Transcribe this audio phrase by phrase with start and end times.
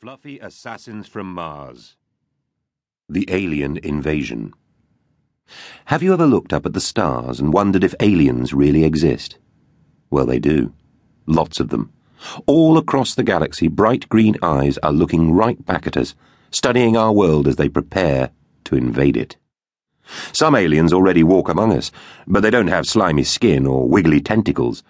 [0.00, 1.96] Fluffy Assassins from Mars.
[3.08, 4.52] The Alien Invasion.
[5.86, 9.38] Have you ever looked up at the stars and wondered if aliens really exist?
[10.08, 10.72] Well, they do.
[11.26, 11.92] Lots of them.
[12.46, 16.14] All across the galaxy, bright green eyes are looking right back at us,
[16.52, 18.30] studying our world as they prepare
[18.66, 19.36] to invade it.
[20.32, 21.90] Some aliens already walk among us,
[22.24, 24.84] but they don't have slimy skin or wiggly tentacles.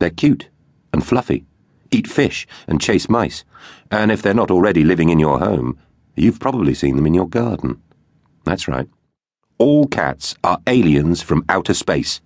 [0.00, 0.50] They're cute
[0.92, 1.46] and fluffy
[1.90, 3.44] eat fish, and chase mice.
[3.90, 5.78] And if they're not already living in your home,
[6.16, 7.80] you've probably seen them in your garden.
[8.44, 8.88] That's right.
[9.58, 12.20] All cats are aliens from outer space.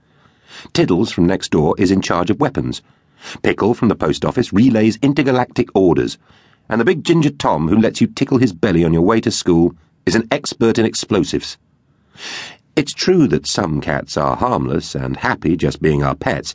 [0.73, 2.83] Tiddles from next door is in charge of weapons.
[3.43, 6.19] Pickle from the post office relays intergalactic orders.
[6.69, 9.31] And the big ginger Tom who lets you tickle his belly on your way to
[9.31, 9.75] school
[10.07, 11.59] is an expert in explosives.
[12.77, 16.55] It's true that some cats are harmless and happy just being our pets,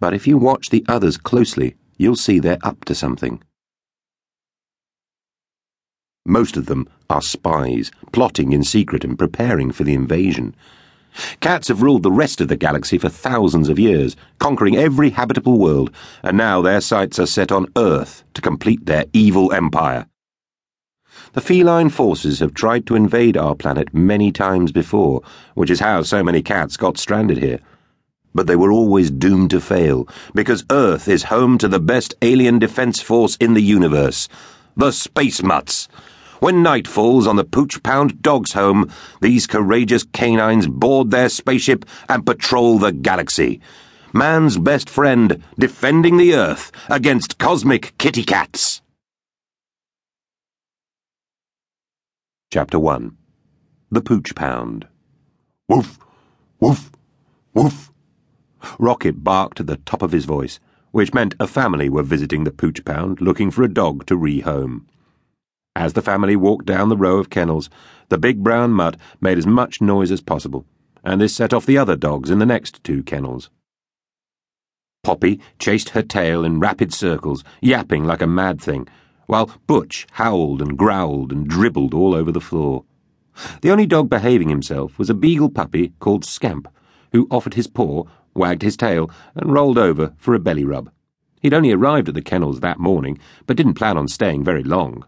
[0.00, 3.42] but if you watch the others closely, you'll see they're up to something.
[6.24, 10.54] Most of them are spies, plotting in secret and preparing for the invasion.
[11.40, 15.58] Cats have ruled the rest of the galaxy for thousands of years, conquering every habitable
[15.58, 15.90] world,
[16.22, 20.06] and now their sights are set on Earth to complete their evil empire.
[21.34, 25.22] The feline forces have tried to invade our planet many times before,
[25.54, 27.58] which is how so many cats got stranded here
[28.34, 32.58] but they were always doomed to fail, because Earth is home to the best alien
[32.58, 34.28] defense force in the universe
[34.76, 35.88] the Space Mutts.
[36.40, 41.84] When night falls on the Pooch Pound Dog's home, these courageous canines board their spaceship
[42.08, 43.60] and patrol the galaxy.
[44.12, 48.82] Man's best friend, defending the Earth against cosmic kitty cats.
[52.50, 53.16] Chapter 1
[53.90, 54.88] The Pooch Pound.
[55.68, 55.98] Woof,
[56.60, 56.90] woof,
[57.54, 57.91] woof.
[58.78, 60.60] Rocket barked at the top of his voice,
[60.90, 64.82] which meant a family were visiting the pooch pound looking for a dog to rehome.
[65.74, 67.70] As the family walked down the row of kennels,
[68.10, 70.66] the big brown mutt made as much noise as possible,
[71.02, 73.48] and this set off the other dogs in the next two kennels.
[75.02, 78.86] Poppy chased her tail in rapid circles, yapping like a mad thing,
[79.26, 82.84] while Butch howled and growled and dribbled all over the floor.
[83.62, 86.68] The only dog behaving himself was a beagle puppy called Scamp,
[87.12, 90.90] who offered his paw wagged his tail, and rolled over for a belly rub.
[91.40, 95.04] He'd only arrived at the kennels that morning, but didn't plan on staying very long.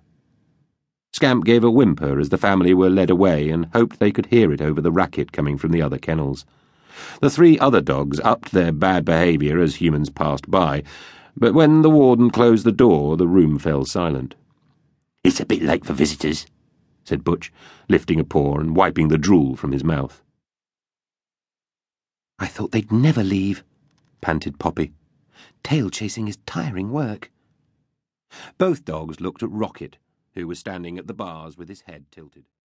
[1.12, 4.52] Scamp gave a whimper as the family were led away and hoped they could hear
[4.52, 6.44] it over the racket coming from the other kennels.
[7.20, 10.82] The three other dogs upped their bad behaviour as humans passed by,
[11.36, 14.34] but when the warden closed the door, the room fell silent.
[15.22, 16.46] It's a bit late for visitors,
[17.04, 17.52] said Butch,
[17.88, 20.20] lifting a paw and wiping the drool from his mouth.
[22.38, 23.64] I thought they'd never leave,
[24.20, 24.92] panted Poppy.
[25.62, 27.30] Tail chasing is tiring work.
[28.58, 29.98] Both dogs looked at Rocket,
[30.34, 32.44] who was standing at the bars with his head tilted.